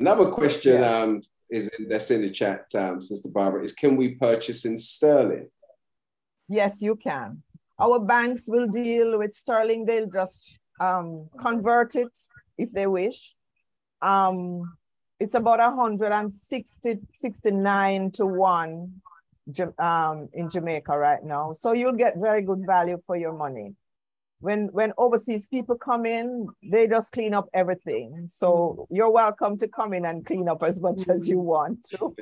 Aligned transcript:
Another 0.00 0.30
question 0.30 0.80
yeah. 0.80 0.98
um, 0.98 1.22
is 1.50 1.68
in, 1.78 1.88
that's 1.88 2.10
in 2.10 2.22
the 2.22 2.30
chat, 2.30 2.66
um, 2.74 3.02
Sister 3.02 3.28
Barbara, 3.28 3.64
is 3.64 3.72
can 3.72 3.96
we 3.96 4.14
purchase 4.14 4.64
in 4.64 4.78
sterling? 4.78 5.48
Yes, 6.48 6.80
you 6.80 6.96
can. 6.96 7.42
Our 7.80 7.98
banks 7.98 8.44
will 8.48 8.66
deal 8.66 9.18
with 9.18 9.34
sterling. 9.34 9.84
They'll 9.84 10.10
just 10.10 10.58
um, 10.80 11.28
convert 11.40 11.94
it 11.94 12.16
if 12.56 12.72
they 12.72 12.86
wish. 12.86 13.34
Um, 14.02 14.72
it's 15.20 15.34
about 15.34 15.58
160, 15.58 17.00
69 17.12 18.10
to 18.12 18.26
1 18.26 18.92
um, 19.78 20.28
in 20.32 20.50
Jamaica 20.50 20.96
right 20.96 21.24
now. 21.24 21.52
So 21.52 21.72
you'll 21.72 21.92
get 21.92 22.18
very 22.18 22.42
good 22.42 22.64
value 22.64 23.00
for 23.06 23.16
your 23.16 23.32
money. 23.32 23.74
When, 24.40 24.68
when 24.68 24.92
overseas 24.98 25.48
people 25.48 25.76
come 25.76 26.06
in, 26.06 26.48
they 26.62 26.86
just 26.86 27.12
clean 27.12 27.34
up 27.34 27.48
everything. 27.52 28.26
So 28.30 28.76
mm. 28.78 28.96
you're 28.96 29.10
welcome 29.10 29.56
to 29.58 29.68
come 29.68 29.92
in 29.92 30.04
and 30.04 30.24
clean 30.24 30.48
up 30.48 30.62
as 30.62 30.80
much 30.80 31.08
as 31.08 31.28
you 31.28 31.38
want 31.38 31.82
to. 31.90 32.14